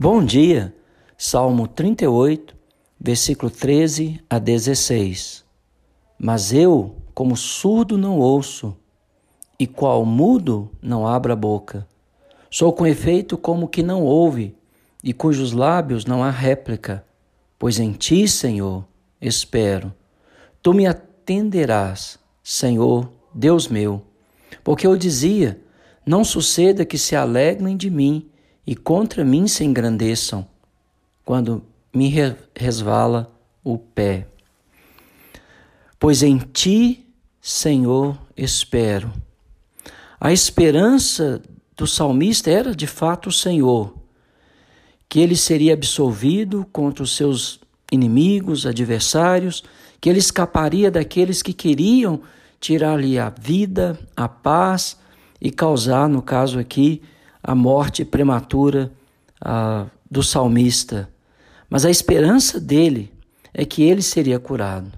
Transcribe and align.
Bom 0.00 0.24
dia, 0.24 0.72
Salmo 1.16 1.66
38, 1.66 2.54
versículo 3.00 3.50
13 3.50 4.20
a 4.30 4.38
16. 4.38 5.44
Mas 6.16 6.52
eu, 6.52 6.94
como 7.12 7.36
surdo, 7.36 7.98
não 7.98 8.20
ouço, 8.20 8.76
e 9.58 9.66
qual 9.66 10.06
mudo, 10.06 10.70
não 10.80 11.04
abro 11.04 11.32
a 11.32 11.34
boca. 11.34 11.84
Sou 12.48 12.72
com 12.72 12.86
efeito 12.86 13.36
como 13.36 13.66
que 13.66 13.82
não 13.82 14.04
ouve, 14.04 14.54
e 15.02 15.12
cujos 15.12 15.50
lábios 15.50 16.04
não 16.04 16.22
há 16.22 16.30
réplica, 16.30 17.04
pois 17.58 17.80
em 17.80 17.90
ti, 17.90 18.28
Senhor, 18.28 18.86
espero. 19.20 19.92
Tu 20.62 20.72
me 20.72 20.86
atenderás, 20.86 22.20
Senhor, 22.40 23.10
Deus 23.34 23.66
meu, 23.66 24.04
porque 24.62 24.86
eu 24.86 24.96
dizia: 24.96 25.60
não 26.06 26.22
suceda 26.22 26.84
que 26.84 26.96
se 26.96 27.16
alegrem 27.16 27.76
de 27.76 27.90
mim 27.90 28.30
e 28.68 28.76
contra 28.76 29.24
mim 29.24 29.48
se 29.48 29.64
engrandeçam, 29.64 30.46
quando 31.24 31.64
me 31.90 32.12
resvala 32.54 33.32
o 33.64 33.78
pé. 33.78 34.26
Pois 35.98 36.22
em 36.22 36.36
ti, 36.36 37.06
Senhor, 37.40 38.18
espero. 38.36 39.10
A 40.20 40.34
esperança 40.34 41.40
do 41.74 41.86
salmista 41.86 42.50
era 42.50 42.76
de 42.76 42.86
fato 42.86 43.30
o 43.30 43.32
Senhor, 43.32 43.94
que 45.08 45.18
ele 45.18 45.34
seria 45.34 45.72
absolvido 45.72 46.66
contra 46.70 47.02
os 47.02 47.16
seus 47.16 47.60
inimigos, 47.90 48.66
adversários, 48.66 49.64
que 49.98 50.10
ele 50.10 50.18
escaparia 50.18 50.90
daqueles 50.90 51.40
que 51.40 51.54
queriam 51.54 52.20
tirar-lhe 52.60 53.18
a 53.18 53.30
vida, 53.30 53.98
a 54.14 54.28
paz 54.28 54.98
e 55.40 55.50
causar, 55.50 56.06
no 56.06 56.20
caso 56.20 56.58
aqui, 56.58 57.00
a 57.42 57.54
morte 57.54 58.04
prematura 58.04 58.92
do 60.10 60.22
salmista. 60.22 61.08
Mas 61.70 61.84
a 61.84 61.90
esperança 61.90 62.58
dele 62.58 63.12
é 63.52 63.64
que 63.64 63.82
ele 63.82 64.02
seria 64.02 64.38
curado. 64.38 64.92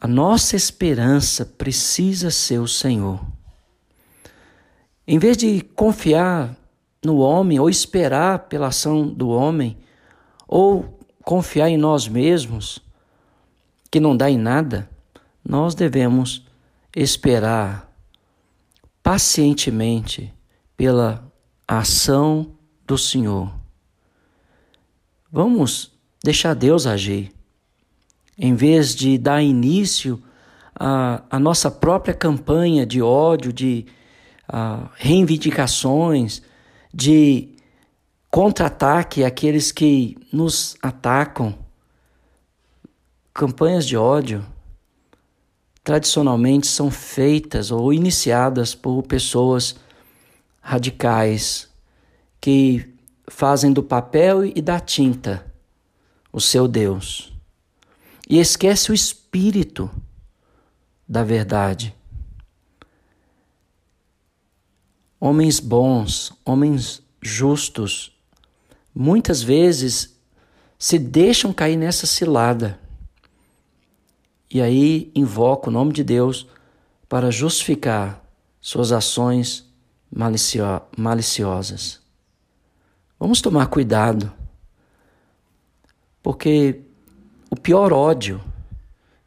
A 0.00 0.06
nossa 0.06 0.54
esperança 0.54 1.44
precisa 1.44 2.30
ser 2.30 2.58
o 2.58 2.68
Senhor. 2.68 3.20
Em 5.06 5.18
vez 5.18 5.36
de 5.36 5.60
confiar 5.60 6.54
no 7.04 7.18
homem 7.18 7.58
ou 7.58 7.68
esperar 7.68 8.40
pela 8.40 8.68
ação 8.68 9.08
do 9.08 9.28
homem, 9.28 9.76
ou 10.46 10.98
confiar 11.24 11.68
em 11.68 11.76
nós 11.76 12.06
mesmos, 12.06 12.78
que 13.90 13.98
não 13.98 14.16
dá 14.16 14.30
em 14.30 14.38
nada, 14.38 14.88
nós 15.44 15.74
devemos 15.74 16.46
esperar 16.94 17.87
pacientemente 19.08 20.30
pela 20.76 21.32
ação 21.66 22.52
do 22.86 22.98
Senhor. 22.98 23.50
Vamos 25.32 25.98
deixar 26.22 26.52
Deus 26.52 26.86
agir, 26.86 27.32
em 28.36 28.54
vez 28.54 28.94
de 28.94 29.16
dar 29.16 29.42
início 29.42 30.22
à, 30.78 31.22
à 31.30 31.38
nossa 31.38 31.70
própria 31.70 32.12
campanha 32.12 32.84
de 32.84 33.00
ódio, 33.00 33.50
de 33.50 33.86
uh, 34.46 34.86
reivindicações, 34.96 36.42
de 36.92 37.56
contra-ataque 38.30 39.24
àqueles 39.24 39.72
que 39.72 40.18
nos 40.30 40.76
atacam, 40.82 41.58
campanhas 43.32 43.86
de 43.86 43.96
ódio 43.96 44.44
tradicionalmente 45.88 46.66
são 46.66 46.90
feitas 46.90 47.70
ou 47.70 47.94
iniciadas 47.94 48.74
por 48.74 49.02
pessoas 49.04 49.74
radicais 50.60 51.66
que 52.38 52.92
fazem 53.26 53.72
do 53.72 53.82
papel 53.82 54.44
e 54.44 54.60
da 54.60 54.78
tinta 54.78 55.50
o 56.30 56.42
seu 56.42 56.68
Deus 56.68 57.32
e 58.28 58.38
esquece 58.38 58.90
o 58.90 58.94
espírito 58.94 59.90
da 61.08 61.24
verdade. 61.24 61.94
Homens 65.18 65.58
bons, 65.58 66.34
homens 66.44 67.02
justos, 67.22 68.14
muitas 68.94 69.42
vezes 69.42 70.14
se 70.78 70.98
deixam 70.98 71.50
cair 71.50 71.78
nessa 71.78 72.06
cilada 72.06 72.78
e 74.50 74.60
aí 74.60 75.10
invoca 75.14 75.68
o 75.68 75.72
nome 75.72 75.92
de 75.92 76.02
Deus 76.02 76.46
para 77.08 77.30
justificar 77.30 78.24
suas 78.60 78.92
ações 78.92 79.66
malicio 80.10 80.64
maliciosas. 80.96 82.00
Vamos 83.18 83.40
tomar 83.40 83.66
cuidado, 83.66 84.32
porque 86.22 86.82
o 87.50 87.56
pior 87.56 87.92
ódio 87.92 88.40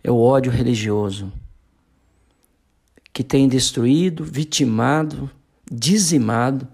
é 0.04 0.10
o 0.10 0.18
ódio 0.18 0.52
religioso, 0.52 1.32
que 3.14 3.24
tem 3.24 3.48
destruído, 3.48 4.24
vitimado, 4.24 5.30
dizimado 5.70 6.68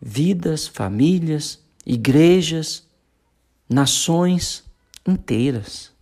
vidas, 0.00 0.66
famílias, 0.66 1.60
igrejas, 1.84 2.86
nações 3.68 4.64
inteiras. 5.06 5.92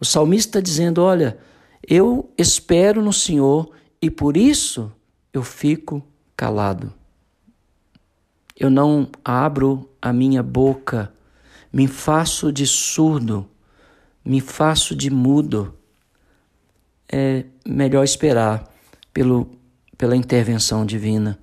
O 0.00 0.04
salmista 0.04 0.58
está 0.58 0.60
dizendo: 0.60 1.02
Olha, 1.02 1.38
eu 1.86 2.32
espero 2.36 3.02
no 3.02 3.12
Senhor 3.12 3.70
e 4.00 4.10
por 4.10 4.36
isso 4.36 4.92
eu 5.32 5.42
fico 5.42 6.02
calado. 6.36 6.92
Eu 8.58 8.70
não 8.70 9.08
abro 9.24 9.90
a 10.00 10.12
minha 10.12 10.42
boca, 10.42 11.12
me 11.72 11.86
faço 11.86 12.52
de 12.52 12.66
surdo, 12.66 13.48
me 14.24 14.40
faço 14.40 14.94
de 14.94 15.10
mudo. 15.10 15.74
É 17.08 17.44
melhor 17.66 18.02
esperar 18.02 18.68
pelo, 19.12 19.58
pela 19.96 20.16
intervenção 20.16 20.84
divina. 20.84 21.38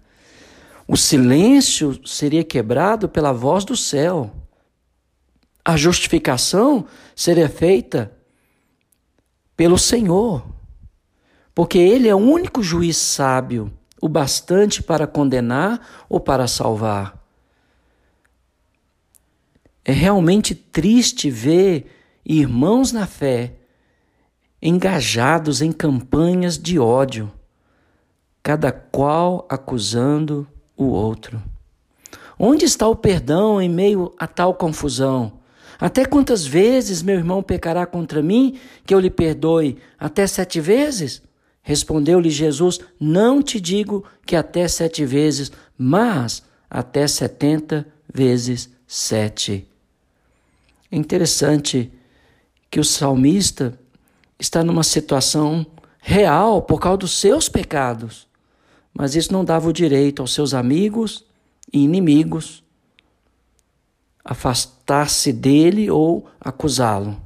O 0.87 0.97
silêncio 0.97 1.99
seria 2.05 2.43
quebrado 2.43 3.07
pela 3.07 3.31
voz 3.31 3.63
do 3.63 3.77
céu. 3.77 4.31
A 5.63 5.77
justificação 5.77 6.85
seria 7.15 7.47
feita 7.47 8.11
pelo 9.55 9.77
Senhor, 9.77 10.45
porque 11.53 11.77
Ele 11.77 12.07
é 12.07 12.15
o 12.15 12.19
único 12.19 12.63
juiz 12.63 12.97
sábio, 12.97 13.71
o 14.01 14.09
bastante 14.09 14.81
para 14.81 15.07
condenar 15.07 16.05
ou 16.09 16.19
para 16.19 16.47
salvar. 16.47 17.21
É 19.85 19.91
realmente 19.91 20.55
triste 20.55 21.29
ver 21.29 21.91
irmãos 22.25 22.91
na 22.91 23.05
fé 23.05 23.53
engajados 24.61 25.61
em 25.61 25.73
campanhas 25.73 26.57
de 26.57 26.79
ódio, 26.79 27.29
cada 28.41 28.71
qual 28.71 29.45
acusando 29.49 30.47
o 30.77 30.85
outro. 30.85 31.41
Onde 32.39 32.63
está 32.63 32.87
o 32.87 32.95
perdão 32.95 33.61
em 33.61 33.67
meio 33.67 34.13
a 34.17 34.25
tal 34.25 34.53
confusão? 34.53 35.42
Até 35.83 36.05
quantas 36.05 36.45
vezes 36.45 37.03
meu 37.03 37.15
irmão 37.15 37.43
pecará 37.43 37.85
contra 37.85 38.23
mim 38.23 38.57
que 38.85 38.95
eu 38.95 39.01
lhe 39.01 39.09
perdoe? 39.09 39.77
Até 39.99 40.25
sete 40.25 40.61
vezes? 40.61 41.21
Respondeu-lhe 41.61 42.29
Jesus: 42.29 42.79
Não 42.97 43.43
te 43.43 43.59
digo 43.59 44.05
que 44.25 44.33
até 44.33 44.65
sete 44.69 45.03
vezes, 45.03 45.51
mas 45.77 46.41
até 46.69 47.05
setenta 47.05 47.85
vezes 48.13 48.69
sete. 48.87 49.67
É 50.89 50.95
interessante 50.95 51.91
que 52.71 52.79
o 52.79 52.83
salmista 52.85 53.77
está 54.39 54.63
numa 54.63 54.83
situação 54.83 55.65
real 55.99 56.61
por 56.61 56.79
causa 56.79 56.99
dos 56.99 57.19
seus 57.19 57.49
pecados, 57.49 58.25
mas 58.93 59.17
isso 59.17 59.33
não 59.33 59.43
dava 59.43 59.67
o 59.67 59.73
direito 59.73 60.21
aos 60.21 60.33
seus 60.33 60.53
amigos 60.53 61.25
e 61.73 61.83
inimigos 61.83 62.62
afastar-se 64.23 65.33
dele 65.33 65.89
ou 65.89 66.27
acusá-lo. 66.39 67.19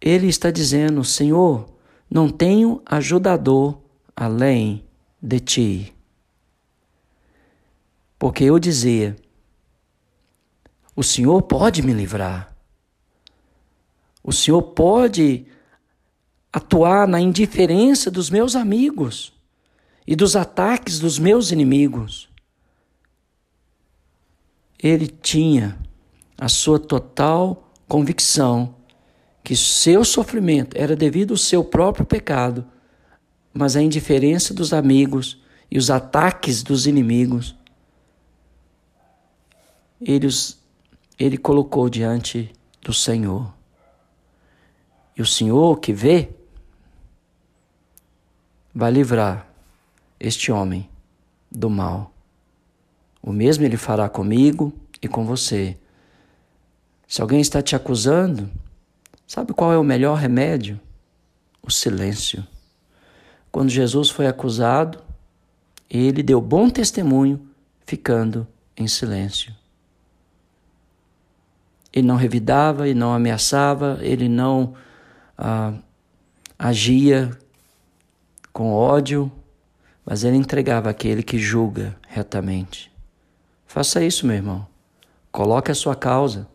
Ele 0.00 0.26
está 0.26 0.50
dizendo: 0.50 1.04
Senhor, 1.04 1.68
não 2.10 2.28
tenho 2.28 2.82
ajudador 2.84 3.78
além 4.14 4.84
de 5.20 5.40
ti. 5.40 5.94
Porque 8.18 8.44
eu 8.44 8.58
dizia: 8.58 9.16
O 10.94 11.02
Senhor 11.02 11.40
pode 11.42 11.82
me 11.82 11.92
livrar. 11.92 12.54
O 14.22 14.32
Senhor 14.32 14.62
pode 14.62 15.46
atuar 16.52 17.08
na 17.08 17.20
indiferença 17.20 18.10
dos 18.10 18.28
meus 18.28 18.54
amigos 18.54 19.32
e 20.06 20.14
dos 20.14 20.36
ataques 20.36 20.98
dos 20.98 21.18
meus 21.18 21.50
inimigos 21.50 22.31
ele 24.82 25.06
tinha 25.06 25.78
a 26.36 26.48
sua 26.48 26.78
total 26.78 27.72
convicção 27.86 28.74
que 29.44 29.54
seu 29.54 30.04
sofrimento 30.04 30.76
era 30.76 30.96
devido 30.96 31.32
ao 31.32 31.36
seu 31.36 31.62
próprio 31.64 32.04
pecado, 32.04 32.66
mas 33.52 33.76
a 33.76 33.82
indiferença 33.82 34.52
dos 34.52 34.72
amigos 34.72 35.40
e 35.70 35.78
os 35.78 35.90
ataques 35.90 36.62
dos 36.62 36.86
inimigos, 36.86 37.56
ele, 40.00 40.26
os, 40.26 40.60
ele 41.18 41.36
colocou 41.36 41.88
diante 41.88 42.52
do 42.80 42.92
Senhor. 42.92 43.52
E 45.16 45.22
o 45.22 45.26
Senhor 45.26 45.78
que 45.78 45.92
vê, 45.92 46.30
vai 48.74 48.90
livrar 48.90 49.46
este 50.18 50.50
homem 50.50 50.88
do 51.50 51.68
mal. 51.68 52.11
O 53.22 53.32
mesmo 53.32 53.64
ele 53.64 53.76
fará 53.76 54.08
comigo 54.08 54.72
e 55.00 55.06
com 55.06 55.24
você. 55.24 55.76
Se 57.06 57.22
alguém 57.22 57.40
está 57.40 57.62
te 57.62 57.76
acusando, 57.76 58.50
sabe 59.26 59.52
qual 59.52 59.72
é 59.72 59.78
o 59.78 59.84
melhor 59.84 60.18
remédio? 60.18 60.80
O 61.62 61.70
silêncio. 61.70 62.44
Quando 63.50 63.68
Jesus 63.68 64.10
foi 64.10 64.26
acusado, 64.26 64.98
ele 65.88 66.22
deu 66.22 66.40
bom 66.40 66.68
testemunho, 66.68 67.48
ficando 67.84 68.46
em 68.76 68.88
silêncio. 68.88 69.54
Ele 71.92 72.06
não 72.06 72.16
revidava, 72.16 72.88
ele 72.88 72.98
não 72.98 73.12
ameaçava, 73.12 73.98
ele 74.00 74.28
não 74.28 74.74
ah, 75.36 75.74
agia 76.58 77.30
com 78.52 78.72
ódio, 78.72 79.30
mas 80.04 80.24
ele 80.24 80.36
entregava 80.36 80.88
aquele 80.88 81.22
que 81.22 81.38
julga 81.38 81.96
retamente. 82.08 82.91
Faça 83.72 84.04
isso, 84.04 84.26
meu 84.26 84.36
irmão. 84.36 84.66
Coloque 85.30 85.70
a 85.70 85.74
sua 85.74 85.96
causa 85.96 86.46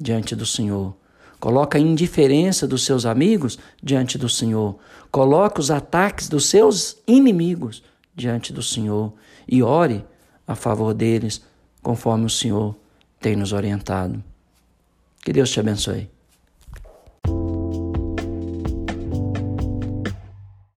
diante 0.00 0.34
do 0.34 0.44
Senhor. 0.44 0.96
Coloque 1.38 1.76
a 1.76 1.80
indiferença 1.80 2.66
dos 2.66 2.84
seus 2.84 3.06
amigos 3.06 3.56
diante 3.80 4.18
do 4.18 4.28
Senhor. 4.28 4.76
Coloque 5.12 5.60
os 5.60 5.70
ataques 5.70 6.28
dos 6.28 6.46
seus 6.46 6.96
inimigos 7.06 7.84
diante 8.16 8.52
do 8.52 8.64
Senhor 8.64 9.12
e 9.46 9.62
ore 9.62 10.04
a 10.44 10.56
favor 10.56 10.92
deles, 10.92 11.40
conforme 11.84 12.26
o 12.26 12.30
Senhor 12.30 12.74
tem 13.20 13.36
nos 13.36 13.52
orientado. 13.52 14.20
Que 15.24 15.32
Deus 15.32 15.50
te 15.50 15.60
abençoe. 15.60 16.10